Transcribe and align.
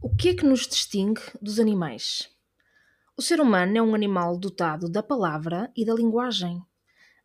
O 0.00 0.14
que 0.14 0.28
é 0.28 0.34
que 0.34 0.44
nos 0.44 0.68
distingue 0.68 1.20
dos 1.42 1.58
animais? 1.58 2.28
O 3.16 3.22
ser 3.22 3.40
humano 3.40 3.76
é 3.76 3.82
um 3.82 3.96
animal 3.96 4.38
dotado 4.38 4.88
da 4.88 5.02
palavra 5.02 5.72
e 5.76 5.84
da 5.84 5.92
linguagem. 5.92 6.62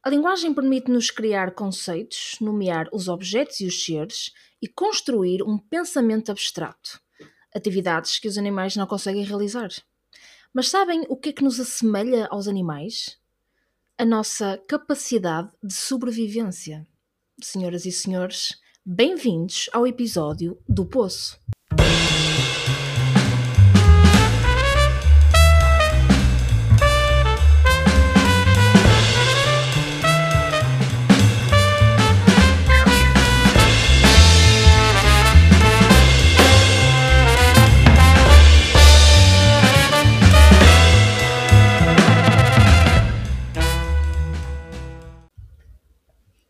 A 0.02 0.10
linguagem 0.10 0.52
permite-nos 0.56 1.12
criar 1.12 1.54
conceitos, 1.54 2.36
nomear 2.42 2.90
os 2.92 3.08
objetos 3.08 3.60
e 3.60 3.68
os 3.68 3.86
seres 3.86 4.32
e 4.60 4.68
construir 4.68 5.44
um 5.44 5.60
pensamento 5.60 6.32
abstrato, 6.32 7.00
atividades 7.54 8.18
que 8.18 8.28
os 8.28 8.40
animais 8.40 8.76
não 8.76 8.88
conseguem 8.88 9.24
realizar. 9.24 9.70
Mas 10.52 10.68
sabem 10.68 11.06
o 11.10 11.16
que 11.16 11.30
é 11.30 11.34
que 11.34 11.44
nos 11.44 11.60
assemelha 11.60 12.26
aos 12.32 12.48
animais? 12.48 13.20
A 14.00 14.04
nossa 14.04 14.58
capacidade 14.68 15.52
de 15.62 15.76
sobrevivência. 15.76 16.88
Senhoras 17.40 17.86
e 17.86 17.92
senhores, 17.92 18.60
bem-vindos 18.84 19.70
ao 19.72 19.86
episódio 19.86 20.60
do 20.68 20.88
Poço. 20.88 21.40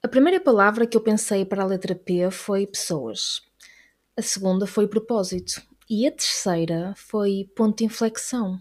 A 0.05 0.07
primeira 0.09 0.37
palavra 0.37 0.85
que 0.85 0.97
eu 0.97 1.01
pensei 1.01 1.45
para 1.45 1.63
a 1.63 1.65
letra 1.65 1.95
P 1.95 2.29
foi 2.29 2.67
pessoas. 2.67 3.41
A 4.17 4.21
segunda 4.21 4.67
foi 4.67 4.85
propósito. 4.85 5.61
E 5.89 6.05
a 6.05 6.11
terceira 6.11 6.93
foi 6.97 7.49
ponto 7.55 7.77
de 7.77 7.85
inflexão. 7.85 8.59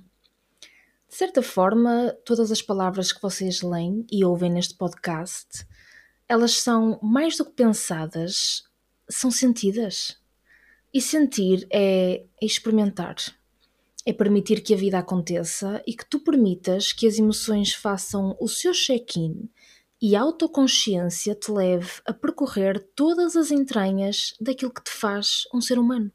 De 1.08 1.16
certa 1.16 1.42
forma, 1.42 2.16
todas 2.24 2.52
as 2.52 2.62
palavras 2.62 3.12
que 3.12 3.20
vocês 3.20 3.60
leem 3.60 4.06
e 4.08 4.24
ouvem 4.24 4.52
neste 4.52 4.76
podcast, 4.76 5.66
elas 6.28 6.52
são 6.52 7.00
mais 7.02 7.36
do 7.36 7.44
que 7.44 7.56
pensadas, 7.56 8.62
são 9.10 9.28
sentidas. 9.28 10.16
E 10.94 11.02
sentir 11.02 11.66
é 11.72 12.24
experimentar. 12.40 13.16
É 14.06 14.12
permitir 14.12 14.60
que 14.60 14.74
a 14.74 14.76
vida 14.76 15.00
aconteça 15.00 15.82
e 15.88 15.92
que 15.92 16.06
tu 16.08 16.20
permitas 16.20 16.92
que 16.92 17.04
as 17.04 17.18
emoções 17.18 17.74
façam 17.74 18.36
o 18.40 18.46
seu 18.46 18.72
check-in 18.72 19.50
e 20.02 20.16
a 20.16 20.20
autoconsciência 20.22 21.32
te 21.32 21.52
leve 21.52 21.88
a 22.04 22.12
percorrer 22.12 22.80
todas 22.96 23.36
as 23.36 23.52
entranhas 23.52 24.34
daquilo 24.40 24.74
que 24.74 24.82
te 24.82 24.90
faz 24.90 25.44
um 25.54 25.60
ser 25.60 25.78
humano. 25.78 26.10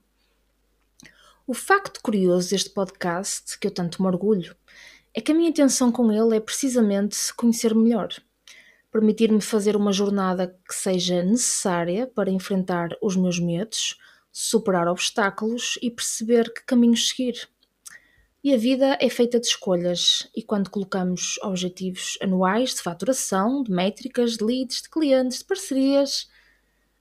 O 1.48 1.54
facto 1.54 2.02
curioso 2.02 2.50
deste 2.50 2.70
podcast, 2.70 3.58
que 3.58 3.66
eu 3.66 3.72
tanto 3.72 4.02
me 4.02 4.10
orgulho, 4.10 4.54
é 5.14 5.22
que 5.22 5.32
a 5.32 5.36
minha 5.36 5.50
intenção 5.50 5.90
com 5.90 6.12
ele 6.12 6.36
é 6.36 6.40
precisamente 6.42 7.34
conhecer 7.34 7.74
melhor, 7.74 8.10
permitir-me 8.92 9.40
fazer 9.40 9.78
uma 9.78 9.94
jornada 9.94 10.54
que 10.68 10.76
seja 10.76 11.24
necessária 11.24 12.06
para 12.06 12.30
enfrentar 12.30 12.90
os 13.02 13.16
meus 13.16 13.40
medos, 13.40 13.98
superar 14.34 14.90
obstáculos 14.90 15.80
e 15.82 15.90
perceber 15.90 16.54
que 16.54 16.66
caminhos 16.66 17.08
seguir. 17.08 17.48
E 18.44 18.54
a 18.54 18.58
vida 18.58 18.98
é 19.02 19.10
feita 19.10 19.40
de 19.40 19.48
escolhas, 19.48 20.30
e 20.36 20.44
quando 20.44 20.70
colocamos 20.70 21.38
objetivos 21.42 22.18
anuais 22.22 22.76
de 22.76 22.82
faturação, 22.82 23.64
de 23.64 23.72
métricas, 23.72 24.38
de 24.38 24.44
leads, 24.44 24.84
de 24.84 24.90
clientes, 24.90 25.40
de 25.40 25.46
parcerias, 25.46 26.30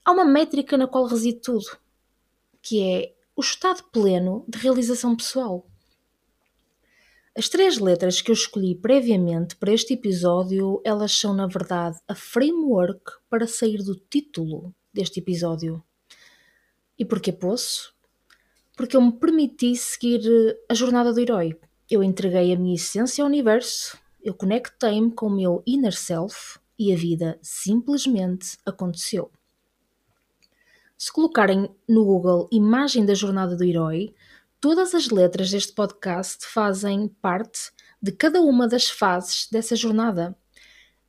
há 0.03 0.11
uma 0.11 0.25
métrica 0.25 0.75
na 0.77 0.87
qual 0.87 1.05
reside 1.05 1.39
tudo, 1.39 1.77
que 2.61 2.81
é 2.81 3.13
o 3.35 3.41
estado 3.41 3.83
pleno 3.91 4.43
de 4.47 4.57
realização 4.57 5.15
pessoal. 5.15 5.65
As 7.37 7.47
três 7.47 7.77
letras 7.77 8.19
que 8.19 8.31
eu 8.31 8.33
escolhi 8.33 8.73
previamente 8.73 9.55
para 9.57 9.71
este 9.71 9.93
episódio, 9.93 10.81
elas 10.83 11.11
são 11.11 11.35
na 11.35 11.45
verdade 11.45 11.99
a 12.07 12.15
framework 12.15 13.11
para 13.29 13.45
sair 13.45 13.83
do 13.83 13.95
título 13.95 14.73
deste 14.91 15.19
episódio. 15.19 15.83
E 16.97 17.05
porquê 17.05 17.31
poço? 17.31 17.95
Porque 18.77 18.95
eu 18.95 19.01
me 19.01 19.11
permiti 19.11 19.75
seguir 19.75 20.21
eh, 20.23 20.55
a 20.69 20.73
jornada 20.75 21.11
do 21.11 21.19
herói. 21.19 21.59
Eu 21.89 22.03
entreguei 22.03 22.53
a 22.53 22.55
minha 22.55 22.75
essência 22.75 23.23
ao 23.23 23.27
universo, 23.27 23.97
eu 24.23 24.35
conectei-me 24.35 25.11
com 25.11 25.25
o 25.25 25.35
meu 25.35 25.63
inner 25.65 25.97
self 25.97 26.59
e 26.77 26.93
a 26.93 26.95
vida 26.95 27.39
simplesmente 27.41 28.57
aconteceu. 28.65 29.31
Se 30.95 31.11
colocarem 31.11 31.69
no 31.89 32.05
Google 32.05 32.47
imagem 32.51 33.03
da 33.03 33.15
jornada 33.15 33.55
do 33.55 33.63
herói, 33.63 34.13
todas 34.61 34.93
as 34.93 35.09
letras 35.09 35.49
deste 35.49 35.73
podcast 35.73 36.45
fazem 36.45 37.07
parte 37.21 37.71
de 38.01 38.11
cada 38.11 38.41
uma 38.41 38.67
das 38.67 38.89
fases 38.89 39.47
dessa 39.51 39.75
jornada. 39.75 40.37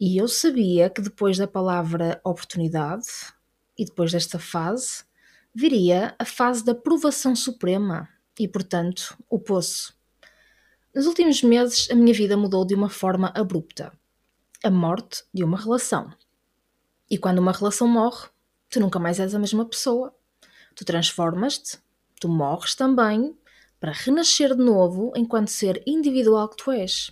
E 0.01 0.17
eu 0.17 0.29
sabia 0.29 0.89
que 0.89 1.03
depois 1.03 1.37
da 1.37 1.47
palavra 1.47 2.21
oportunidade 2.25 3.09
e 3.77 3.85
depois 3.85 4.13
desta 4.13 4.39
fase, 4.39 5.08
viria 5.55 6.15
a 6.19 6.25
fase 6.25 6.65
da 6.65 6.75
provação 6.75 7.35
suprema 7.35 8.09
e, 8.39 8.47
portanto, 8.47 9.17
o 9.29 9.39
poço. 9.39 9.95
Nos 10.95 11.07
últimos 11.07 11.43
meses, 11.43 11.89
a 11.91 11.95
minha 11.95 12.15
vida 12.15 12.37
mudou 12.37 12.65
de 12.65 12.75
uma 12.75 12.89
forma 12.89 13.33
abrupta 13.35 13.93
a 14.63 14.71
morte 14.71 15.23
de 15.33 15.45
uma 15.45 15.57
relação. 15.57 16.13
E 17.09 17.17
quando 17.17 17.39
uma 17.39 17.53
relação 17.53 17.87
morre, 17.87 18.29
tu 18.69 18.81
nunca 18.81 18.99
mais 18.99 19.21
és 19.21 19.35
a 19.35 19.39
mesma 19.39 19.65
pessoa. 19.65 20.15
Tu 20.75 20.85
transformas-te, 20.85 21.79
tu 22.21 22.29
morres 22.29 22.75
também, 22.75 23.37
para 23.79 23.93
renascer 23.93 24.57
de 24.57 24.63
novo 24.63 25.13
enquanto 25.15 25.49
ser 25.49 25.83
individual 25.87 26.49
que 26.49 26.57
tu 26.57 26.73
és. 26.73 27.11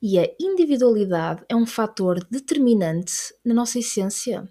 E 0.00 0.18
a 0.18 0.28
individualidade 0.40 1.44
é 1.48 1.56
um 1.56 1.66
fator 1.66 2.24
determinante 2.30 3.34
na 3.44 3.52
nossa 3.52 3.80
essência 3.80 4.48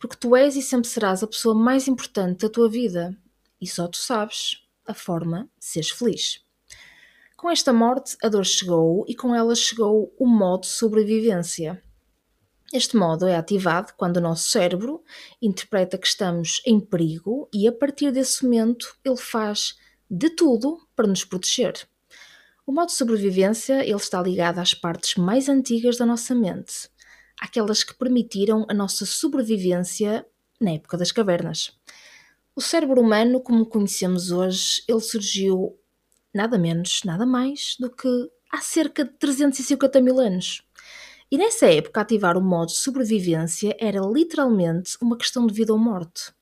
porque 0.00 0.16
tu 0.16 0.34
és 0.34 0.56
e 0.56 0.62
sempre 0.62 0.88
serás 0.88 1.22
a 1.22 1.26
pessoa 1.26 1.54
mais 1.54 1.86
importante 1.86 2.40
da 2.40 2.48
tua 2.48 2.68
vida 2.68 3.14
e 3.60 3.66
só 3.66 3.86
tu 3.86 3.98
sabes 3.98 4.66
a 4.86 4.94
forma 4.94 5.48
de 5.58 5.64
seres 5.66 5.90
feliz. 5.90 6.40
Com 7.36 7.50
esta 7.50 7.72
morte, 7.72 8.16
a 8.22 8.28
dor 8.28 8.44
chegou 8.44 9.04
e 9.06 9.14
com 9.14 9.34
ela 9.34 9.54
chegou 9.54 10.12
o 10.18 10.26
modo 10.26 10.66
sobrevivência. 10.66 11.82
Este 12.72 12.96
modo 12.96 13.26
é 13.26 13.36
ativado 13.36 13.92
quando 13.96 14.16
o 14.16 14.20
nosso 14.20 14.48
cérebro 14.48 15.02
interpreta 15.40 15.98
que 15.98 16.06
estamos 16.06 16.62
em 16.64 16.80
perigo 16.80 17.48
e 17.52 17.68
a 17.68 17.72
partir 17.72 18.10
desse 18.10 18.44
momento 18.44 18.96
ele 19.04 19.16
faz 19.16 19.76
de 20.10 20.30
tudo 20.30 20.78
para 20.96 21.06
nos 21.06 21.24
proteger. 21.24 21.74
O 22.66 22.72
modo 22.72 22.86
de 22.86 22.94
sobrevivência 22.94 23.84
ele 23.84 23.96
está 23.96 24.22
ligado 24.22 24.60
às 24.60 24.72
partes 24.72 25.16
mais 25.16 25.48
antigas 25.48 25.96
da 25.96 26.06
nossa 26.06 26.34
mente, 26.34 26.88
aquelas 27.40 27.82
que 27.82 27.94
permitiram 27.94 28.66
a 28.68 28.74
nossa 28.74 29.06
sobrevivência 29.06 30.26
na 30.60 30.72
época 30.72 30.96
das 30.96 31.10
cavernas. 31.10 31.72
O 32.54 32.60
cérebro 32.60 33.00
humano, 33.00 33.40
como 33.40 33.64
conhecemos 33.64 34.30
hoje, 34.30 34.82
ele 34.86 35.00
surgiu 35.00 35.78
nada 36.34 36.58
menos, 36.58 37.02
nada 37.04 37.24
mais 37.24 37.76
do 37.80 37.90
que 37.90 38.08
há 38.52 38.60
cerca 38.60 39.04
de 39.04 39.12
350 39.12 40.00
mil 40.00 40.20
anos. 40.20 40.62
E 41.30 41.38
nessa 41.38 41.66
época, 41.66 42.00
ativar 42.00 42.36
o 42.36 42.42
modo 42.42 42.68
de 42.68 42.76
sobrevivência 42.76 43.76
era 43.78 44.00
literalmente 44.00 44.96
uma 45.00 45.16
questão 45.16 45.46
de 45.46 45.54
vida 45.54 45.72
ou 45.72 45.78
morte. 45.78 46.32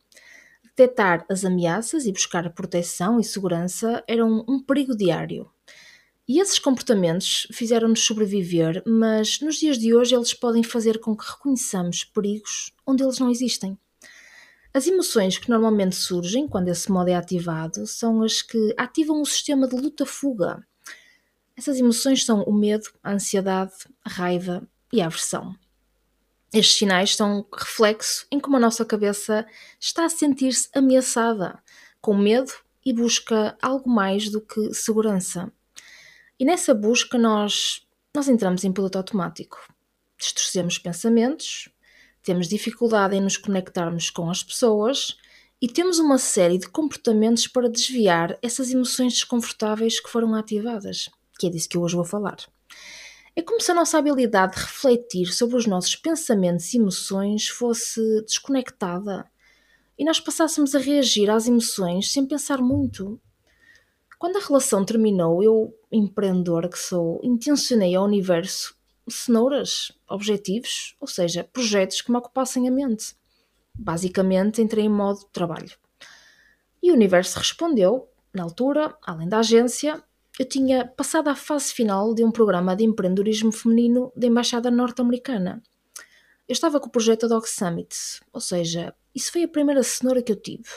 Detectar 0.64 1.26
as 1.28 1.44
ameaças 1.44 2.06
e 2.06 2.12
buscar 2.12 2.48
proteção 2.54 3.20
e 3.20 3.24
segurança 3.24 4.02
era 4.08 4.24
um, 4.24 4.44
um 4.48 4.62
perigo 4.62 4.96
diário. 4.96 5.50
E 6.28 6.40
esses 6.40 6.58
comportamentos 6.58 7.46
fizeram-nos 7.50 8.04
sobreviver, 8.04 8.82
mas 8.86 9.40
nos 9.40 9.56
dias 9.56 9.78
de 9.78 9.94
hoje 9.94 10.14
eles 10.14 10.34
podem 10.34 10.62
fazer 10.62 11.00
com 11.00 11.16
que 11.16 11.24
reconheçamos 11.26 12.04
perigos 12.04 12.70
onde 12.86 13.02
eles 13.02 13.18
não 13.18 13.30
existem. 13.30 13.78
As 14.74 14.86
emoções 14.86 15.38
que 15.38 15.48
normalmente 15.48 15.96
surgem 15.96 16.46
quando 16.46 16.68
esse 16.68 16.92
modo 16.92 17.08
é 17.08 17.14
ativado 17.14 17.86
são 17.86 18.22
as 18.22 18.42
que 18.42 18.74
ativam 18.76 19.22
o 19.22 19.26
sistema 19.26 19.66
de 19.66 19.74
luta-fuga. 19.74 20.62
Essas 21.56 21.78
emoções 21.78 22.26
são 22.26 22.42
o 22.42 22.52
medo, 22.52 22.90
a 23.02 23.12
ansiedade, 23.12 23.72
a 24.04 24.10
raiva 24.10 24.68
e 24.92 25.00
a 25.00 25.06
aversão. 25.06 25.56
Estes 26.52 26.76
sinais 26.76 27.16
são 27.16 27.46
reflexo 27.50 28.26
em 28.30 28.38
como 28.38 28.58
a 28.58 28.60
nossa 28.60 28.84
cabeça 28.84 29.46
está 29.80 30.04
a 30.04 30.10
sentir-se 30.10 30.68
ameaçada, 30.74 31.58
com 32.02 32.14
medo 32.14 32.52
e 32.84 32.92
busca 32.92 33.56
algo 33.62 33.88
mais 33.88 34.28
do 34.28 34.42
que 34.42 34.74
segurança. 34.74 35.50
E 36.38 36.44
nessa 36.44 36.72
busca 36.72 37.18
nós, 37.18 37.82
nós 38.14 38.28
entramos 38.28 38.62
em 38.62 38.72
piloto 38.72 38.96
automático. 38.96 39.58
Distorcemos 40.16 40.78
pensamentos, 40.78 41.68
temos 42.22 42.48
dificuldade 42.48 43.16
em 43.16 43.20
nos 43.20 43.36
conectarmos 43.36 44.10
com 44.10 44.30
as 44.30 44.42
pessoas 44.42 45.16
e 45.60 45.66
temos 45.66 45.98
uma 45.98 46.18
série 46.18 46.58
de 46.58 46.68
comportamentos 46.68 47.48
para 47.48 47.68
desviar 47.68 48.38
essas 48.40 48.70
emoções 48.70 49.14
desconfortáveis 49.14 49.98
que 49.98 50.08
foram 50.08 50.34
ativadas, 50.34 51.10
que 51.38 51.48
é 51.48 51.50
disso 51.50 51.68
que 51.68 51.76
eu 51.76 51.82
hoje 51.82 51.96
vou 51.96 52.04
falar. 52.04 52.36
É 53.34 53.42
como 53.42 53.60
se 53.60 53.70
a 53.70 53.74
nossa 53.74 53.98
habilidade 53.98 54.54
de 54.54 54.62
refletir 54.62 55.32
sobre 55.32 55.56
os 55.56 55.66
nossos 55.66 55.96
pensamentos 55.96 56.72
e 56.72 56.76
emoções 56.76 57.48
fosse 57.48 58.00
desconectada 58.22 59.28
e 59.98 60.04
nós 60.04 60.20
passássemos 60.20 60.76
a 60.76 60.78
reagir 60.78 61.28
às 61.28 61.48
emoções 61.48 62.12
sem 62.12 62.24
pensar 62.24 62.58
muito, 62.58 63.20
Quando 64.18 64.36
a 64.36 64.40
relação 64.40 64.84
terminou, 64.84 65.42
eu, 65.42 65.72
empreendedora 65.92 66.68
que 66.68 66.78
sou, 66.78 67.20
intencionei 67.22 67.94
ao 67.94 68.04
universo 68.04 68.76
cenouras, 69.10 69.92
objetivos, 70.08 70.96
ou 71.00 71.06
seja, 71.06 71.44
projetos 71.44 72.02
que 72.02 72.10
me 72.10 72.18
ocupassem 72.18 72.68
a 72.68 72.70
mente. 72.70 73.16
Basicamente, 73.74 74.60
entrei 74.60 74.84
em 74.84 74.88
modo 74.88 75.24
trabalho. 75.32 75.70
E 76.82 76.90
o 76.90 76.94
universo 76.94 77.38
respondeu, 77.38 78.08
na 78.34 78.42
altura, 78.42 78.96
além 79.02 79.28
da 79.28 79.38
agência, 79.38 80.02
eu 80.38 80.46
tinha 80.46 80.86
passado 80.86 81.28
à 81.28 81.34
fase 81.34 81.72
final 81.72 82.14
de 82.14 82.24
um 82.24 82.30
programa 82.30 82.76
de 82.76 82.84
empreendedorismo 82.84 83.50
feminino 83.50 84.12
da 84.14 84.26
Embaixada 84.26 84.70
Norte-Americana. 84.70 85.62
Eu 86.48 86.52
estava 86.52 86.80
com 86.80 86.86
o 86.86 86.90
projeto 86.92 87.28
Dog 87.28 87.48
Summit, 87.48 87.94
ou 88.32 88.40
seja, 88.40 88.94
isso 89.14 89.32
foi 89.32 89.42
a 89.42 89.48
primeira 89.48 89.82
cenoura 89.82 90.22
que 90.22 90.32
eu 90.32 90.36
tive. 90.36 90.68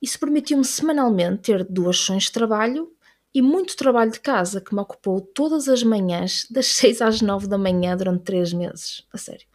Isso 0.00 0.18
permitiu-me 0.18 0.64
semanalmente 0.64 1.42
ter 1.42 1.64
duas 1.64 1.98
sessões 1.98 2.24
de 2.24 2.32
trabalho 2.32 2.92
e 3.34 3.42
muito 3.42 3.76
trabalho 3.76 4.10
de 4.10 4.20
casa 4.20 4.60
que 4.60 4.74
me 4.74 4.80
ocupou 4.80 5.20
todas 5.20 5.68
as 5.68 5.82
manhãs, 5.82 6.46
das 6.50 6.66
6 6.76 7.02
às 7.02 7.20
9 7.20 7.46
da 7.46 7.58
manhã, 7.58 7.96
durante 7.96 8.24
3 8.24 8.52
meses. 8.52 9.06
A 9.12 9.18
sério. 9.18 9.46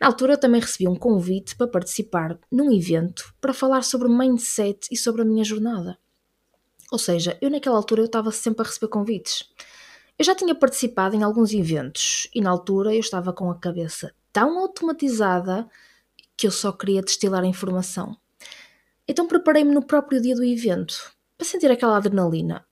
Na 0.00 0.08
altura 0.08 0.36
também 0.36 0.60
recebi 0.60 0.86
um 0.86 0.96
convite 0.96 1.56
para 1.56 1.66
participar 1.66 2.38
num 2.52 2.70
evento 2.70 3.34
para 3.40 3.54
falar 3.54 3.82
sobre 3.82 4.08
mindset 4.08 4.88
e 4.90 4.96
sobre 4.96 5.22
a 5.22 5.24
minha 5.24 5.44
jornada. 5.44 5.98
Ou 6.92 6.98
seja, 6.98 7.36
eu 7.40 7.50
naquela 7.50 7.76
altura 7.76 8.02
eu 8.02 8.06
estava 8.06 8.30
sempre 8.30 8.62
a 8.62 8.66
receber 8.66 8.88
convites. 8.88 9.48
Eu 10.18 10.24
já 10.24 10.34
tinha 10.34 10.54
participado 10.54 11.16
em 11.16 11.22
alguns 11.22 11.52
eventos 11.52 12.28
e 12.34 12.40
na 12.40 12.50
altura 12.50 12.94
eu 12.94 13.00
estava 13.00 13.32
com 13.32 13.50
a 13.50 13.58
cabeça 13.58 14.14
tão 14.32 14.58
automatizada 14.58 15.68
que 16.36 16.46
eu 16.46 16.50
só 16.50 16.70
queria 16.72 17.02
destilar 17.02 17.42
a 17.42 17.46
informação. 17.46 18.16
Então 19.08 19.26
preparei-me 19.26 19.72
no 19.72 19.84
próprio 19.84 20.20
dia 20.20 20.34
do 20.34 20.44
evento 20.44 21.12
para 21.36 21.46
sentir 21.46 21.70
aquela 21.70 21.96
adrenalina. 21.96 22.64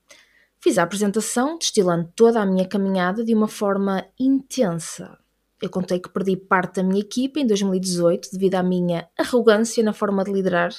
Fiz 0.61 0.79
a 0.79 0.83
apresentação 0.83 1.59
destilando 1.59 2.11
toda 2.17 2.41
a 2.41 2.47
minha 2.47 2.67
caminhada 2.67 3.25
de 3.25 3.35
uma 3.35 3.49
forma 3.49 4.07
intensa. 4.19 5.19
Eu 5.61 5.71
contei 5.71 6.01
que 6.01 6.09
perdi 6.09 6.37
parte 6.37 6.77
da 6.77 6.83
minha 6.83 7.01
equipa 7.01 7.39
em 7.39 7.47
2018 7.47 8.31
devido 8.33 8.57
à 8.57 8.63
minha 8.63 9.09
arrogância 9.19 9.83
na 9.83 9.93
forma 9.93 10.25
de 10.25 10.33
liderar 10.33 10.73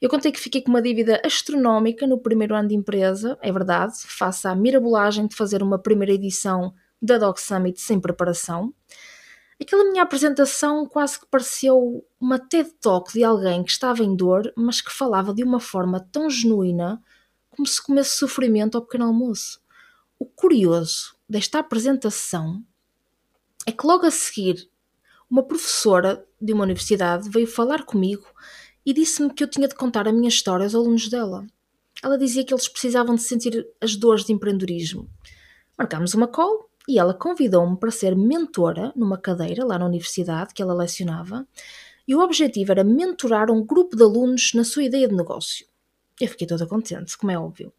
eu 0.00 0.10
contei 0.10 0.30
que 0.30 0.40
fiquei 0.40 0.60
com 0.60 0.68
uma 0.68 0.82
dívida 0.82 1.20
astronómica 1.24 2.06
no 2.06 2.18
primeiro 2.18 2.54
ano 2.54 2.68
de 2.68 2.74
empresa, 2.74 3.38
é 3.40 3.50
verdade, 3.50 3.94
face 4.06 4.46
à 4.46 4.54
mirabolagem 4.54 5.26
de 5.26 5.34
fazer 5.34 5.62
uma 5.62 5.78
primeira 5.78 6.12
edição 6.12 6.74
da 7.00 7.16
Dog 7.16 7.40
Summit 7.40 7.80
sem 7.80 7.98
preparação. 7.98 8.74
Aquela 9.60 9.84
minha 9.84 10.02
apresentação 10.02 10.86
quase 10.86 11.18
que 11.18 11.26
pareceu 11.26 12.04
uma 12.20 12.38
TED 12.38 12.70
Talk 12.80 13.12
de 13.12 13.24
alguém 13.24 13.64
que 13.64 13.70
estava 13.70 14.02
em 14.02 14.14
dor, 14.14 14.52
mas 14.54 14.82
que 14.82 14.92
falava 14.92 15.32
de 15.32 15.42
uma 15.42 15.58
forma 15.58 15.98
tão 15.98 16.28
genuína 16.28 17.02
como 17.50 17.66
se 17.66 17.82
comesse 17.82 18.18
sofrimento 18.18 18.76
ao 18.76 18.84
pequeno 18.84 19.06
almoço. 19.06 19.60
O 20.18 20.26
curioso 20.26 21.16
desta 21.28 21.58
apresentação 21.58 22.62
é 23.66 23.72
que 23.72 23.86
logo 23.86 24.04
a 24.04 24.10
seguir 24.10 24.70
uma 25.28 25.42
professora 25.42 26.24
de 26.40 26.52
uma 26.52 26.64
universidade 26.64 27.28
veio 27.30 27.46
falar 27.46 27.84
comigo 27.84 28.26
e 28.84 28.92
disse-me 28.92 29.32
que 29.32 29.42
eu 29.42 29.48
tinha 29.48 29.66
de 29.66 29.74
contar 29.74 30.06
a 30.06 30.12
minha 30.12 30.28
história 30.28 30.64
aos 30.64 30.74
alunos 30.74 31.08
dela. 31.08 31.46
Ela 32.02 32.18
dizia 32.18 32.44
que 32.44 32.52
eles 32.52 32.68
precisavam 32.68 33.14
de 33.14 33.22
sentir 33.22 33.66
as 33.80 33.96
dores 33.96 34.24
de 34.24 34.32
empreendedorismo. 34.32 35.10
Marcámos 35.76 36.14
uma 36.14 36.28
call 36.28 36.70
e 36.88 36.98
ela 36.98 37.14
convidou-me 37.14 37.76
para 37.76 37.90
ser 37.90 38.16
mentora 38.16 38.92
numa 38.94 39.18
cadeira 39.18 39.64
lá 39.64 39.78
na 39.78 39.86
universidade 39.86 40.54
que 40.54 40.62
ela 40.62 40.74
lecionava, 40.74 41.46
e 42.06 42.14
o 42.14 42.20
objetivo 42.20 42.72
era 42.72 42.84
mentorar 42.84 43.50
um 43.50 43.64
grupo 43.64 43.96
de 43.96 44.02
alunos 44.02 44.52
na 44.54 44.64
sua 44.64 44.84
ideia 44.84 45.08
de 45.08 45.14
negócio. 45.14 45.66
Eu 46.20 46.28
fiquei 46.28 46.46
toda 46.46 46.66
contente, 46.66 47.18
como 47.18 47.32
é 47.32 47.38
óbvio. 47.38 47.72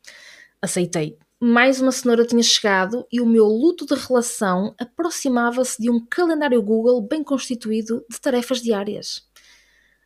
Aceitei. 0.62 1.18
Mais 1.39 1.80
uma 1.80 1.92
cenoura 1.92 2.25
tinha 2.25 2.42
chegado 2.42 3.06
e 3.12 3.21
o 3.21 3.25
meu 3.25 3.45
luto 3.45 3.86
de 3.86 3.94
relação 3.94 4.74
aproximava-se 4.80 5.81
de 5.81 5.89
um 5.89 6.03
calendário 6.03 6.62
Google 6.62 7.00
bem 7.01 7.24
constituído 7.24 8.03
de 8.10 8.19
tarefas 8.19 8.62
diárias. 8.62 9.27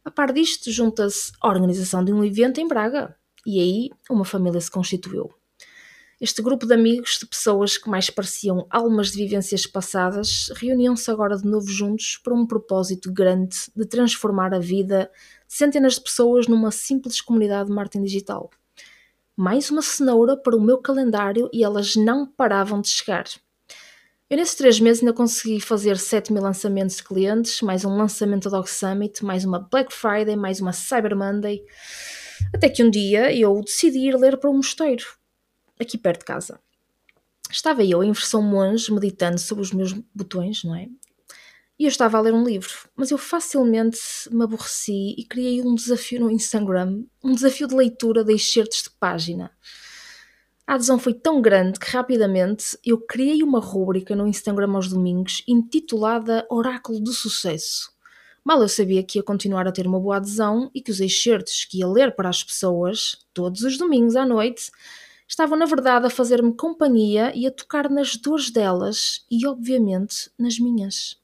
A 0.03 0.11
par 0.11 0.33
disto, 0.33 0.69
junta-se 0.71 1.31
a 1.39 1.47
organização 1.47 2.03
de 2.03 2.11
um 2.11 2.23
evento 2.23 2.59
em 2.59 2.67
Braga 2.67 3.15
e 3.45 3.59
aí 3.59 3.89
uma 4.09 4.25
família 4.25 4.59
se 4.59 4.69
constituiu. 4.69 5.33
Este 6.21 6.39
grupo 6.39 6.67
de 6.67 6.75
amigos, 6.75 7.17
de 7.19 7.25
pessoas 7.25 7.79
que 7.79 7.89
mais 7.89 8.11
pareciam 8.11 8.67
almas 8.69 9.11
de 9.11 9.17
vivências 9.17 9.65
passadas, 9.65 10.51
reuniam-se 10.55 11.09
agora 11.09 11.35
de 11.35 11.47
novo 11.47 11.67
juntos 11.67 12.21
para 12.23 12.35
um 12.35 12.45
propósito 12.45 13.11
grande 13.11 13.57
de 13.75 13.87
transformar 13.87 14.53
a 14.53 14.59
vida 14.59 15.09
de 15.47 15.55
centenas 15.55 15.95
de 15.95 16.01
pessoas 16.01 16.45
numa 16.45 16.69
simples 16.69 17.19
comunidade 17.21 17.69
de 17.69 17.75
marketing 17.75 18.03
digital. 18.03 18.51
Mais 19.35 19.71
uma 19.71 19.81
cenoura 19.81 20.37
para 20.37 20.55
o 20.55 20.61
meu 20.61 20.77
calendário 20.77 21.49
e 21.51 21.63
elas 21.63 21.95
não 21.95 22.27
paravam 22.27 22.81
de 22.81 22.89
chegar. 22.89 23.25
Eu 24.29 24.37
nesses 24.37 24.53
três 24.53 24.79
meses 24.79 25.01
ainda 25.01 25.15
consegui 25.15 25.59
fazer 25.59 25.97
7 25.97 26.31
mil 26.31 26.43
lançamentos 26.43 26.97
de 26.97 27.03
clientes, 27.03 27.63
mais 27.63 27.83
um 27.83 27.97
lançamento 27.97 28.47
da 28.47 28.57
Dog 28.57 28.69
Summit, 28.69 29.25
mais 29.25 29.43
uma 29.43 29.57
Black 29.57 29.91
Friday, 29.91 30.35
mais 30.35 30.61
uma 30.61 30.71
Cyber 30.71 31.15
Monday. 31.15 31.65
Até 32.53 32.69
que 32.69 32.83
um 32.83 32.91
dia 32.91 33.35
eu 33.35 33.59
decidi 33.61 34.07
ir 34.07 34.15
ler 34.15 34.37
para 34.37 34.51
um 34.51 34.57
mosteiro, 34.57 35.03
aqui 35.81 35.97
perto 35.97 36.19
de 36.19 36.25
casa. 36.25 36.59
Estava 37.49 37.83
eu 37.83 38.03
em 38.03 38.11
versão 38.11 38.41
monge, 38.41 38.91
meditando 38.93 39.39
sobre 39.39 39.63
os 39.63 39.73
meus 39.73 39.93
botões, 40.15 40.63
não 40.63 40.75
é? 40.75 40.87
E 41.77 41.85
eu 41.85 41.89
estava 41.89 42.17
a 42.17 42.21
ler 42.21 42.33
um 42.33 42.43
livro, 42.43 42.71
mas 42.95 43.09
eu 43.09 43.17
facilmente 43.17 43.99
me 44.29 44.43
aborreci 44.43 45.15
e 45.17 45.25
criei 45.25 45.61
um 45.61 45.73
desafio 45.73 46.19
no 46.19 46.29
Instagram, 46.29 47.03
um 47.23 47.33
desafio 47.33 47.67
de 47.67 47.73
leitura 47.73 48.23
de 48.23 48.33
excertos 48.33 48.83
de 48.83 48.91
página. 48.91 49.51
A 50.67 50.75
adesão 50.75 50.99
foi 50.99 51.13
tão 51.13 51.41
grande 51.41 51.79
que 51.79 51.89
rapidamente 51.89 52.77
eu 52.85 52.99
criei 52.99 53.41
uma 53.41 53.59
rúbrica 53.59 54.15
no 54.15 54.27
Instagram 54.27 54.75
aos 54.75 54.87
domingos 54.87 55.43
intitulada 55.47 56.45
Oráculo 56.49 56.99
do 56.99 57.11
Sucesso. 57.11 57.91
Mal 58.43 58.61
eu 58.61 58.69
sabia 58.69 59.03
que 59.03 59.17
ia 59.17 59.23
continuar 59.23 59.67
a 59.67 59.71
ter 59.71 59.85
uma 59.85 59.99
boa 59.99 60.17
adesão 60.17 60.69
e 60.73 60.81
que 60.81 60.91
os 60.91 60.99
excertos 60.99 61.65
que 61.65 61.79
ia 61.79 61.87
ler 61.87 62.15
para 62.15 62.29
as 62.29 62.43
pessoas, 62.43 63.17
todos 63.33 63.63
os 63.63 63.77
domingos 63.77 64.15
à 64.15 64.25
noite, 64.25 64.71
estavam 65.31 65.57
na 65.57 65.65
verdade 65.65 66.05
a 66.05 66.09
fazer-me 66.09 66.53
companhia 66.53 67.31
e 67.33 67.47
a 67.47 67.51
tocar 67.51 67.89
nas 67.89 68.17
dores 68.17 68.51
delas 68.51 69.25
e, 69.31 69.47
obviamente, 69.47 70.29
nas 70.37 70.59
minhas. 70.59 71.17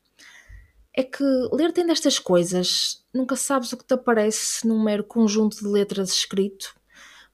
É 0.95 1.03
que 1.03 1.25
ler 1.51 1.73
tem 1.73 1.85
destas 1.85 2.17
coisas, 2.17 3.05
nunca 3.13 3.35
sabes 3.35 3.73
o 3.73 3.77
que 3.77 3.83
te 3.83 3.93
aparece 3.93 4.65
num 4.65 4.81
mero 4.81 5.03
conjunto 5.03 5.57
de 5.57 5.67
letras 5.67 6.11
escrito 6.11 6.73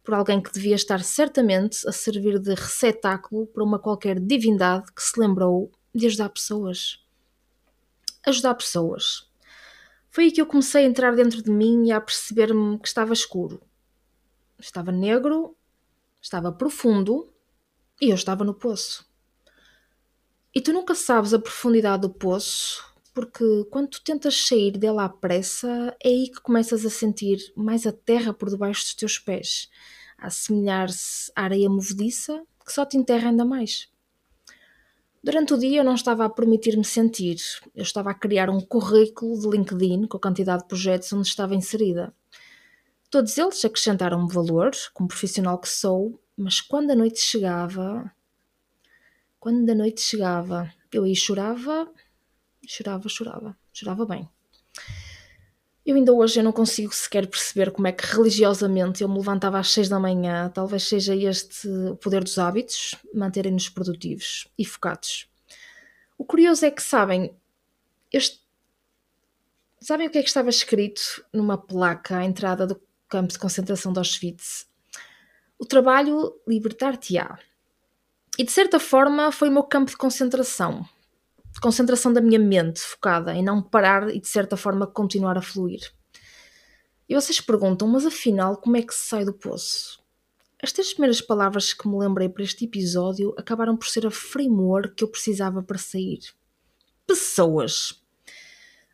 por 0.03 0.15
alguém 0.15 0.41
que 0.41 0.51
devia 0.51 0.75
estar 0.75 1.03
certamente 1.03 1.87
a 1.87 1.91
servir 1.91 2.39
de 2.39 2.55
receptáculo 2.55 3.45
para 3.45 3.63
uma 3.63 3.77
qualquer 3.77 4.19
divindade 4.19 4.91
que 4.91 5.03
se 5.03 5.17
lembrou 5.19 5.71
de 5.93 6.07
ajudar 6.07 6.29
pessoas. 6.29 6.99
Ajudar 8.25 8.55
pessoas. 8.55 9.29
Foi 10.09 10.25
aí 10.25 10.31
que 10.31 10.41
eu 10.41 10.47
comecei 10.47 10.83
a 10.83 10.87
entrar 10.87 11.15
dentro 11.15 11.43
de 11.43 11.51
mim 11.51 11.85
e 11.85 11.91
a 11.91 12.01
perceber-me 12.01 12.79
que 12.79 12.87
estava 12.87 13.13
escuro. 13.13 13.61
Estava 14.59 14.91
negro, 14.91 15.55
estava 16.23 16.51
profundo 16.51 17.31
e 18.01 18.09
eu 18.09 18.15
estava 18.15 18.43
no 18.43 18.53
poço. 18.53 19.05
E 20.55 20.61
tu 20.61 20.71
nunca 20.71 20.95
sabes 20.95 21.33
a 21.33 21.39
profundidade 21.39 22.03
do 22.03 22.09
poço, 22.09 22.83
porque 23.13 23.43
quando 23.69 23.89
tu 23.89 24.03
tentas 24.03 24.47
sair 24.47 24.71
dele 24.71 24.99
à 24.99 25.09
pressa, 25.09 25.95
é 26.03 26.07
aí 26.07 26.29
que 26.29 26.41
começas 26.41 26.85
a 26.85 26.89
sentir 26.89 27.39
mais 27.55 27.85
a 27.85 27.91
terra 27.91 28.33
por 28.33 28.49
debaixo 28.49 28.83
dos 28.83 28.95
teus 28.95 29.19
pés 29.19 29.69
a 30.17 30.27
assemelhar-se 30.27 31.31
à 31.35 31.43
areia 31.43 31.69
movediça 31.69 32.41
que 32.65 32.71
só 32.71 32.85
te 32.85 32.95
enterra 32.95 33.29
ainda 33.29 33.43
mais. 33.43 33.89
Durante 35.21 35.53
o 35.53 35.57
dia 35.57 35.79
eu 35.79 35.83
não 35.83 35.95
estava 35.95 36.25
a 36.25 36.29
permitir-me 36.29 36.85
sentir, 36.85 37.37
eu 37.75 37.83
estava 37.83 38.11
a 38.11 38.13
criar 38.13 38.49
um 38.49 38.61
currículo 38.61 39.39
de 39.39 39.49
LinkedIn 39.49 40.07
com 40.07 40.17
a 40.17 40.19
quantidade 40.19 40.63
de 40.63 40.67
projetos 40.67 41.11
onde 41.11 41.27
estava 41.27 41.55
inserida. 41.55 42.13
Todos 43.13 43.37
eles 43.37 43.63
acrescentaram-me 43.63 44.27
valor, 44.27 44.71
como 44.91 45.07
profissional 45.07 45.59
que 45.59 45.69
sou, 45.69 46.19
mas 46.35 46.59
quando 46.59 46.89
a 46.89 46.95
noite 46.95 47.19
chegava, 47.19 48.11
quando 49.39 49.69
a 49.69 49.75
noite 49.75 50.01
chegava, 50.01 50.73
eu 50.91 51.03
aí 51.03 51.15
chorava, 51.15 51.87
chorava, 52.67 53.07
chorava, 53.07 53.57
chorava 53.71 54.03
bem. 54.07 54.27
Eu 55.85 55.95
ainda 55.95 56.11
hoje 56.11 56.39
eu 56.39 56.43
não 56.43 56.51
consigo 56.51 56.91
sequer 56.91 57.27
perceber 57.27 57.69
como 57.69 57.85
é 57.85 57.91
que 57.91 58.03
religiosamente 58.03 59.03
eu 59.03 59.09
me 59.09 59.19
levantava 59.19 59.59
às 59.59 59.69
seis 59.69 59.87
da 59.87 59.99
manhã. 59.99 60.49
Talvez 60.49 60.81
seja 60.81 61.15
este 61.15 61.67
o 61.67 61.95
poder 61.95 62.23
dos 62.23 62.39
hábitos, 62.39 62.95
manterem-nos 63.13 63.69
produtivos 63.69 64.47
e 64.57 64.65
focados. 64.65 65.29
O 66.17 66.25
curioso 66.25 66.65
é 66.65 66.71
que 66.71 66.81
sabem, 66.81 67.31
este, 68.11 68.41
sabem 69.79 70.07
o 70.07 70.09
que 70.09 70.17
é 70.17 70.23
que 70.23 70.29
estava 70.29 70.49
escrito 70.49 71.23
numa 71.31 71.59
placa 71.59 72.17
à 72.17 72.25
entrada 72.25 72.65
do 72.65 72.81
campo 73.13 73.31
de 73.31 73.37
concentração 73.37 73.93
de 73.93 73.99
Auschwitz? 73.99 74.67
O 75.59 75.65
trabalho 75.65 76.33
libertar-te-á. 76.47 77.37
E 78.39 78.43
de 78.43 78.51
certa 78.51 78.79
forma 78.79 79.31
foi 79.31 79.49
o 79.49 79.51
meu 79.51 79.63
campo 79.63 79.91
de 79.91 79.97
concentração 79.97 80.83
concentração 81.61 82.11
da 82.11 82.19
minha 82.19 82.39
mente 82.39 82.81
focada 82.81 83.33
em 83.33 83.43
não 83.43 83.61
parar 83.61 84.09
e 84.13 84.19
de 84.19 84.27
certa 84.27 84.57
forma 84.57 84.87
continuar 84.87 85.37
a 85.37 85.41
fluir. 85.41 85.93
E 87.07 87.15
vocês 87.15 87.39
perguntam, 87.39 87.87
mas 87.87 88.05
afinal, 88.05 88.57
como 88.57 88.75
é 88.75 88.81
que 88.81 88.93
se 88.93 89.07
sai 89.07 89.23
do 89.23 89.33
poço? 89.33 90.01
As 90.61 90.71
três 90.71 90.93
primeiras 90.93 91.21
palavras 91.21 91.73
que 91.73 91.87
me 91.87 91.97
lembrei 91.97 92.27
para 92.27 92.43
este 92.43 92.65
episódio 92.65 93.33
acabaram 93.37 93.77
por 93.77 93.87
ser 93.87 94.05
a 94.07 94.11
framework 94.11 94.95
que 94.95 95.03
eu 95.03 95.07
precisava 95.07 95.61
para 95.61 95.77
sair. 95.77 96.19
Pessoas. 97.05 98.02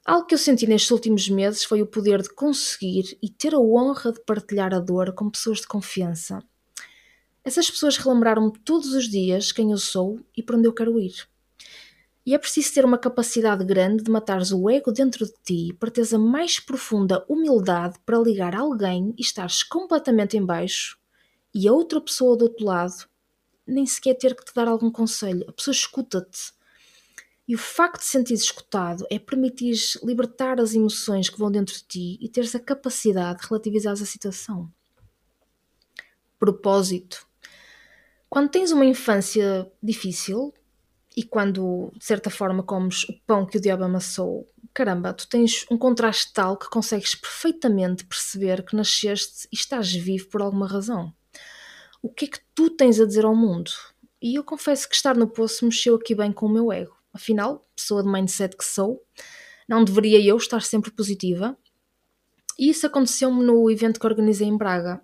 Algo 0.09 0.25
que 0.25 0.33
eu 0.33 0.39
senti 0.39 0.65
nestes 0.65 0.89
últimos 0.89 1.29
meses 1.29 1.63
foi 1.63 1.83
o 1.83 1.85
poder 1.85 2.23
de 2.23 2.33
conseguir 2.33 3.15
e 3.21 3.29
ter 3.29 3.53
a 3.53 3.59
honra 3.59 4.11
de 4.11 4.19
partilhar 4.21 4.73
a 4.73 4.79
dor 4.79 5.13
com 5.13 5.29
pessoas 5.29 5.59
de 5.59 5.67
confiança. 5.67 6.43
Essas 7.43 7.69
pessoas 7.69 7.95
relembraram-me 7.95 8.51
todos 8.65 8.91
os 8.93 9.07
dias 9.07 9.51
quem 9.51 9.69
eu 9.69 9.77
sou 9.77 10.19
e 10.35 10.41
para 10.41 10.57
onde 10.57 10.67
eu 10.67 10.73
quero 10.73 10.99
ir. 10.99 11.13
E 12.25 12.33
é 12.33 12.39
preciso 12.39 12.73
ter 12.73 12.83
uma 12.83 12.97
capacidade 12.97 13.63
grande 13.63 14.03
de 14.03 14.09
matares 14.09 14.51
o 14.51 14.67
ego 14.67 14.91
dentro 14.91 15.27
de 15.27 15.33
ti 15.45 15.73
para 15.79 15.91
teres 15.91 16.11
a 16.11 16.17
mais 16.17 16.59
profunda 16.59 17.23
humildade 17.29 17.99
para 18.03 18.17
ligar 18.17 18.55
alguém 18.55 19.13
e 19.15 19.21
estares 19.21 19.61
completamente 19.61 20.35
em 20.35 20.43
baixo 20.43 20.97
e 21.53 21.67
a 21.67 21.71
outra 21.71 22.01
pessoa 22.01 22.35
do 22.35 22.45
outro 22.45 22.65
lado 22.65 23.07
nem 23.63 23.85
sequer 23.85 24.15
ter 24.15 24.35
que 24.35 24.43
te 24.43 24.55
dar 24.55 24.67
algum 24.67 24.89
conselho. 24.89 25.45
A 25.47 25.53
pessoa 25.53 25.71
escuta-te. 25.71 26.57
E 27.49 27.55
o 27.55 27.57
facto 27.57 28.01
de 28.01 28.05
sentires 28.05 28.43
escutado 28.43 29.05
é 29.09 29.17
permitir 29.17 29.75
libertar 30.03 30.59
as 30.59 30.75
emoções 30.75 31.29
que 31.29 31.39
vão 31.39 31.51
dentro 31.51 31.73
de 31.73 31.83
ti 31.83 32.17
e 32.21 32.29
teres 32.29 32.53
a 32.53 32.59
capacidade 32.59 33.41
de 33.41 33.47
relativizar 33.47 33.93
a 33.93 34.05
situação. 34.05 34.71
Propósito. 36.37 37.27
Quando 38.29 38.51
tens 38.51 38.71
uma 38.71 38.85
infância 38.85 39.69
difícil 39.81 40.53
e 41.17 41.23
quando, 41.23 41.91
de 41.97 42.05
certa 42.05 42.29
forma, 42.29 42.61
comes 42.61 43.03
o 43.05 43.19
pão 43.25 43.47
que 43.47 43.57
o 43.57 43.61
diabo 43.61 43.83
amassou, 43.83 44.47
caramba, 44.71 45.11
tu 45.11 45.27
tens 45.27 45.65
um 45.71 45.77
contraste 45.77 46.31
tal 46.31 46.55
que 46.55 46.69
consegues 46.69 47.15
perfeitamente 47.15 48.05
perceber 48.05 48.63
que 48.63 48.75
nasceste 48.75 49.47
e 49.51 49.55
estás 49.55 49.91
vivo 49.91 50.29
por 50.29 50.43
alguma 50.43 50.67
razão 50.67 51.11
o 52.01 52.09
que 52.09 52.25
é 52.25 52.27
que 52.27 52.39
tu 52.55 52.69
tens 52.69 52.99
a 52.99 53.05
dizer 53.05 53.25
ao 53.25 53.35
mundo? 53.35 53.71
E 54.21 54.35
eu 54.35 54.43
confesso 54.43 54.87
que 54.87 54.95
estar 54.95 55.15
no 55.15 55.27
poço 55.27 55.65
mexeu 55.65 55.95
aqui 55.95 56.15
bem 56.15 56.31
com 56.31 56.45
o 56.45 56.49
meu 56.49 56.71
ego. 56.71 56.98
Afinal, 57.13 57.65
pessoa 57.75 58.03
de 58.03 58.09
mindset 58.09 58.55
que 58.55 58.63
sou, 58.63 59.03
não 59.67 59.83
deveria 59.83 60.23
eu 60.23 60.37
estar 60.37 60.61
sempre 60.61 60.91
positiva? 60.91 61.57
E 62.57 62.69
isso 62.69 62.85
aconteceu-me 62.85 63.43
no 63.43 63.69
evento 63.71 63.99
que 63.99 64.05
organizei 64.05 64.47
em 64.47 64.57
Braga. 64.57 65.01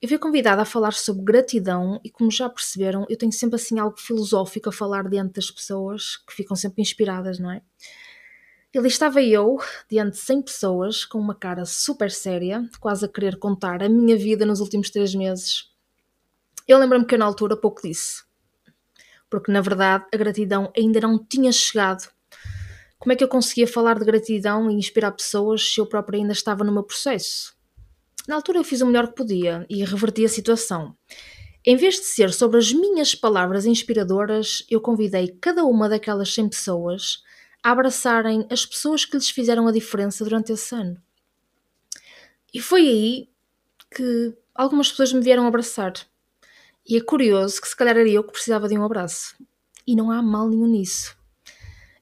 Eu 0.00 0.08
fui 0.08 0.18
convidada 0.18 0.62
a 0.62 0.64
falar 0.64 0.92
sobre 0.92 1.24
gratidão 1.24 2.00
e, 2.02 2.08
como 2.08 2.30
já 2.30 2.48
perceberam, 2.48 3.04
eu 3.10 3.18
tenho 3.18 3.32
sempre 3.32 3.56
assim 3.56 3.78
algo 3.78 3.98
filosófico 3.98 4.70
a 4.70 4.72
falar 4.72 5.08
diante 5.08 5.34
das 5.34 5.50
pessoas 5.50 6.16
que 6.16 6.32
ficam 6.32 6.56
sempre 6.56 6.80
inspiradas, 6.80 7.38
não 7.38 7.50
é? 7.50 7.60
E 8.72 8.78
ali 8.78 8.88
estava 8.88 9.20
eu, 9.20 9.58
diante 9.90 10.12
de 10.12 10.18
100 10.18 10.42
pessoas, 10.42 11.04
com 11.04 11.18
uma 11.18 11.34
cara 11.34 11.66
super 11.66 12.10
séria, 12.10 12.66
quase 12.78 13.04
a 13.04 13.08
querer 13.08 13.36
contar 13.36 13.82
a 13.82 13.88
minha 13.88 14.16
vida 14.16 14.46
nos 14.46 14.60
últimos 14.60 14.90
três 14.90 15.14
meses. 15.14 15.70
Eu 16.68 16.78
lembro-me 16.78 17.04
que 17.04 17.16
eu 17.16 17.18
na 17.18 17.26
altura 17.26 17.56
pouco 17.56 17.82
disse, 17.82 18.22
porque 19.30 19.52
na 19.52 19.60
verdade 19.60 20.04
a 20.12 20.16
gratidão 20.16 20.72
ainda 20.76 21.00
não 21.00 21.18
tinha 21.24 21.52
chegado. 21.52 22.10
Como 22.98 23.12
é 23.12 23.16
que 23.16 23.24
eu 23.24 23.28
conseguia 23.28 23.66
falar 23.66 23.98
de 23.98 24.04
gratidão 24.04 24.70
e 24.70 24.74
inspirar 24.74 25.12
pessoas 25.12 25.72
se 25.72 25.80
eu 25.80 25.86
própria 25.86 26.18
ainda 26.18 26.32
estava 26.32 26.64
no 26.64 26.72
meu 26.72 26.82
processo? 26.82 27.54
Na 28.28 28.34
altura 28.34 28.58
eu 28.58 28.64
fiz 28.64 28.82
o 28.82 28.86
melhor 28.86 29.08
que 29.08 29.14
podia 29.14 29.64
e 29.70 29.82
reverti 29.84 30.24
a 30.24 30.28
situação. 30.28 30.94
Em 31.64 31.76
vez 31.76 31.94
de 31.94 32.04
ser 32.04 32.32
sobre 32.32 32.58
as 32.58 32.72
minhas 32.72 33.14
palavras 33.14 33.66
inspiradoras, 33.66 34.64
eu 34.68 34.80
convidei 34.80 35.28
cada 35.40 35.64
uma 35.64 35.88
daquelas 35.88 36.32
100 36.34 36.48
pessoas 36.50 37.22
a 37.62 37.70
abraçarem 37.70 38.46
as 38.50 38.64
pessoas 38.64 39.04
que 39.04 39.16
lhes 39.16 39.30
fizeram 39.30 39.66
a 39.66 39.72
diferença 39.72 40.24
durante 40.24 40.52
esse 40.52 40.74
ano. 40.74 41.00
E 42.52 42.60
foi 42.60 42.88
aí 42.88 43.28
que 43.94 44.34
algumas 44.54 44.90
pessoas 44.90 45.12
me 45.12 45.20
vieram 45.20 45.46
abraçar. 45.46 45.92
E 46.90 46.96
é 46.96 47.00
curioso 47.00 47.60
que 47.60 47.68
se 47.68 47.76
calhar 47.76 47.96
era 47.96 48.08
eu 48.08 48.24
que 48.24 48.32
precisava 48.32 48.66
de 48.66 48.76
um 48.76 48.84
abraço. 48.84 49.36
E 49.86 49.94
não 49.94 50.10
há 50.10 50.20
mal 50.20 50.48
nenhum 50.48 50.66
nisso. 50.66 51.16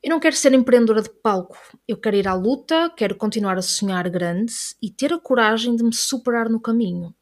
Eu 0.03 0.09
não 0.09 0.19
quero 0.19 0.35
ser 0.35 0.55
empreendedora 0.55 1.03
de 1.03 1.11
palco. 1.11 1.59
Eu 1.87 1.99
quero 1.99 2.17
ir 2.17 2.27
à 2.27 2.33
luta, 2.33 2.89
quero 2.97 3.15
continuar 3.15 3.59
a 3.59 3.63
sonhar 3.63 4.09
grande 4.09 4.55
e 4.81 4.91
ter 4.91 5.13
a 5.13 5.19
coragem 5.19 5.77
de 5.77 5.85
me 5.85 5.93
superar 5.93 6.49
no 6.49 6.59
caminho. 6.59 7.15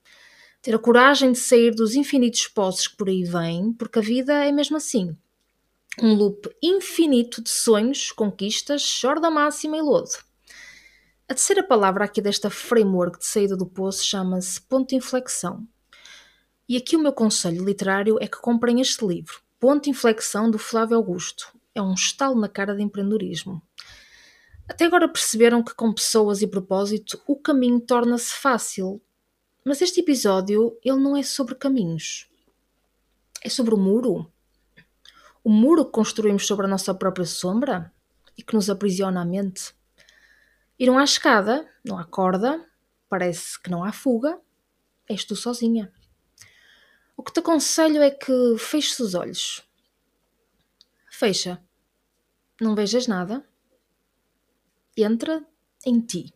Ter 0.62 0.76
a 0.76 0.78
coragem 0.78 1.32
de 1.32 1.38
sair 1.40 1.74
dos 1.74 1.96
infinitos 1.96 2.46
posses 2.46 2.86
que 2.86 2.96
por 2.96 3.08
aí 3.08 3.24
vêm, 3.24 3.72
porque 3.72 3.98
a 3.98 4.02
vida 4.02 4.32
é 4.44 4.52
mesmo 4.52 4.76
assim. 4.76 5.16
Um 6.00 6.14
loop 6.14 6.48
infinito 6.62 7.42
de 7.42 7.50
sonhos, 7.50 8.12
conquistas, 8.12 8.82
chorda 8.82 9.28
máxima 9.28 9.76
e 9.76 9.82
lodo. 9.82 10.10
A 11.28 11.34
terceira 11.34 11.64
palavra 11.64 12.04
aqui 12.04 12.22
desta 12.22 12.48
framework 12.48 13.18
de 13.18 13.26
saída 13.26 13.56
do 13.56 13.66
poço 13.66 14.04
chama-se 14.04 14.60
ponto 14.60 14.90
de 14.90 14.94
inflexão. 14.94 15.66
E 16.68 16.76
aqui 16.76 16.96
o 16.96 17.00
meu 17.00 17.12
conselho 17.12 17.64
literário 17.64 18.18
é 18.20 18.26
que 18.26 18.40
comprem 18.40 18.80
este 18.80 19.06
livro, 19.06 19.40
Ponto 19.60 19.84
de 19.84 19.90
Inflexão, 19.90 20.50
do 20.50 20.58
Flávio 20.58 20.96
Augusto. 20.96 21.56
É 21.72 21.80
um 21.80 21.94
estalo 21.94 22.34
na 22.40 22.48
cara 22.48 22.74
de 22.74 22.82
empreendedorismo. 22.82 23.62
Até 24.68 24.84
agora 24.84 25.08
perceberam 25.08 25.62
que 25.62 25.72
com 25.74 25.92
pessoas 25.92 26.42
e 26.42 26.46
propósito 26.46 27.22
o 27.24 27.36
caminho 27.36 27.78
torna-se 27.78 28.32
fácil. 28.32 29.00
Mas 29.64 29.80
este 29.80 30.00
episódio, 30.00 30.76
ele 30.84 30.98
não 30.98 31.16
é 31.16 31.22
sobre 31.22 31.54
caminhos. 31.54 32.28
É 33.44 33.48
sobre 33.48 33.72
o 33.72 33.78
muro. 33.78 34.28
O 35.44 35.50
muro 35.50 35.84
que 35.84 35.92
construímos 35.92 36.48
sobre 36.48 36.66
a 36.66 36.68
nossa 36.68 36.92
própria 36.92 37.26
sombra 37.26 37.92
e 38.36 38.42
que 38.42 38.54
nos 38.54 38.68
aprisiona 38.68 39.22
a 39.22 39.24
mente. 39.24 39.72
E 40.76 40.84
não 40.84 40.98
há 40.98 41.04
escada, 41.04 41.64
não 41.84 41.96
há 41.96 42.04
corda, 42.04 42.68
parece 43.08 43.62
que 43.62 43.70
não 43.70 43.84
há 43.84 43.92
fuga, 43.92 44.40
és 45.08 45.24
tu 45.24 45.36
sozinha. 45.36 45.92
O 47.16 47.22
que 47.22 47.32
te 47.32 47.40
aconselho 47.40 48.02
é 48.02 48.10
que 48.10 48.58
feches 48.58 49.00
os 49.00 49.14
olhos. 49.14 49.62
Fecha. 51.10 51.62
Não 52.60 52.74
vejas 52.74 53.06
nada. 53.06 53.48
Entra 54.94 55.44
em 55.84 56.00
ti. 56.00 56.34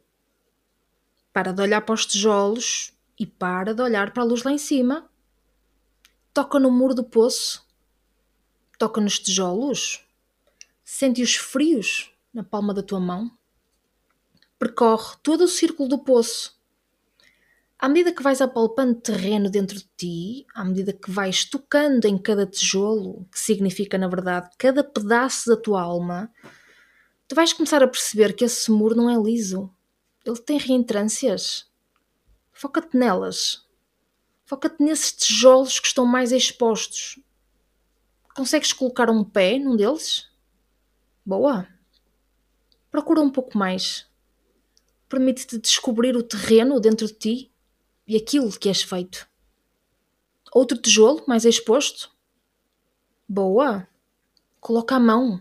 Para 1.32 1.52
de 1.52 1.60
olhar 1.60 1.82
para 1.82 1.94
os 1.94 2.06
tijolos 2.06 2.94
e 3.18 3.26
para 3.26 3.74
de 3.74 3.82
olhar 3.82 4.12
para 4.12 4.22
a 4.22 4.26
luz 4.26 4.42
lá 4.42 4.52
em 4.52 4.58
cima. 4.58 5.10
Toca 6.32 6.58
no 6.58 6.70
muro 6.70 6.94
do 6.94 7.04
poço. 7.04 7.66
Toca 8.78 9.00
nos 9.00 9.18
tijolos. 9.18 10.06
Sente 10.82 11.22
os 11.22 11.36
frios 11.36 12.10
na 12.32 12.42
palma 12.42 12.72
da 12.72 12.82
tua 12.82 13.00
mão. 13.00 13.30
Percorre 14.58 15.16
todo 15.22 15.44
o 15.44 15.48
círculo 15.48 15.88
do 15.88 15.98
poço 15.98 16.59
à 17.80 17.88
medida 17.88 18.12
que 18.12 18.22
vais 18.22 18.42
apalpando 18.42 19.00
terreno 19.00 19.48
dentro 19.48 19.78
de 19.78 19.88
ti, 19.96 20.46
à 20.54 20.62
medida 20.62 20.92
que 20.92 21.10
vais 21.10 21.46
tocando 21.46 22.04
em 22.04 22.18
cada 22.18 22.44
tijolo, 22.44 23.26
que 23.32 23.40
significa 23.40 23.96
na 23.96 24.06
verdade 24.06 24.50
cada 24.58 24.84
pedaço 24.84 25.48
da 25.48 25.56
tua 25.56 25.80
alma, 25.80 26.30
tu 27.26 27.34
vais 27.34 27.54
começar 27.54 27.82
a 27.82 27.88
perceber 27.88 28.34
que 28.34 28.44
esse 28.44 28.70
muro 28.70 28.94
não 28.94 29.08
é 29.08 29.16
liso. 29.16 29.74
Ele 30.26 30.36
tem 30.36 30.58
reentrâncias. 30.58 31.70
Foca-te 32.52 32.94
nelas. 32.94 33.66
Foca-te 34.44 34.82
nesses 34.82 35.12
tijolos 35.12 35.80
que 35.80 35.86
estão 35.86 36.04
mais 36.04 36.32
expostos. 36.32 37.18
Consegues 38.36 38.74
colocar 38.74 39.08
um 39.08 39.24
pé 39.24 39.58
num 39.58 39.74
deles? 39.74 40.28
Boa! 41.24 41.66
Procura 42.90 43.22
um 43.22 43.30
pouco 43.30 43.56
mais. 43.56 44.06
Permite-te 45.08 45.56
descobrir 45.56 46.14
o 46.14 46.22
terreno 46.22 46.78
dentro 46.78 47.06
de 47.06 47.14
ti 47.14 47.49
e 48.10 48.16
aquilo 48.16 48.50
que 48.58 48.68
és 48.68 48.82
feito. 48.82 49.30
Outro 50.52 50.76
tijolo 50.76 51.22
mais 51.28 51.44
exposto? 51.44 52.10
Boa! 53.28 53.86
Coloca 54.58 54.96
a 54.96 54.98
mão. 54.98 55.40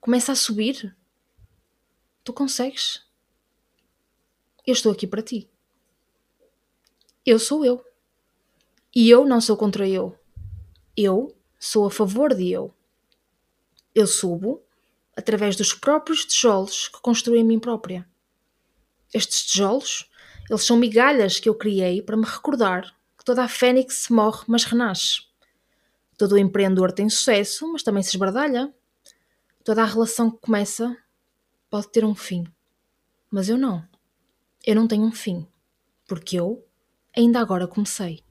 Começa 0.00 0.32
a 0.32 0.34
subir. 0.34 0.96
Tu 2.24 2.32
consegues. 2.32 3.06
Eu 4.66 4.72
estou 4.72 4.90
aqui 4.90 5.06
para 5.06 5.20
ti. 5.20 5.46
Eu 7.26 7.38
sou 7.38 7.62
eu. 7.66 7.84
E 8.94 9.10
eu 9.10 9.26
não 9.26 9.38
sou 9.38 9.54
contra 9.54 9.86
eu. 9.86 10.18
Eu 10.96 11.36
sou 11.60 11.84
a 11.84 11.90
favor 11.90 12.34
de 12.34 12.50
eu. 12.50 12.74
Eu 13.94 14.06
subo 14.06 14.64
através 15.14 15.54
dos 15.54 15.74
próprios 15.74 16.24
tijolos 16.24 16.88
que 16.88 16.98
construí 17.02 17.40
a 17.40 17.44
mim 17.44 17.58
própria. 17.58 18.08
Estes 19.12 19.44
tijolos 19.44 20.08
eles 20.48 20.64
são 20.64 20.76
migalhas 20.76 21.38
que 21.38 21.48
eu 21.48 21.54
criei 21.54 22.00
para 22.02 22.16
me 22.16 22.24
recordar 22.24 22.94
que 23.16 23.24
toda 23.24 23.42
a 23.44 23.48
fênix 23.48 24.08
morre, 24.08 24.44
mas 24.46 24.64
renasce. 24.64 25.22
Todo 26.16 26.32
o 26.32 26.38
empreendedor 26.38 26.92
tem 26.92 27.08
sucesso, 27.08 27.70
mas 27.72 27.82
também 27.82 28.02
se 28.02 28.10
esbardalha. 28.10 28.72
Toda 29.64 29.82
a 29.82 29.86
relação 29.86 30.30
que 30.30 30.38
começa 30.38 30.96
pode 31.70 31.90
ter 31.90 32.04
um 32.04 32.14
fim. 32.14 32.44
Mas 33.30 33.48
eu 33.48 33.58
não. 33.58 33.86
Eu 34.66 34.74
não 34.74 34.88
tenho 34.88 35.04
um 35.04 35.12
fim. 35.12 35.46
Porque 36.06 36.38
eu 36.38 36.66
ainda 37.14 37.40
agora 37.40 37.68
comecei. 37.68 38.24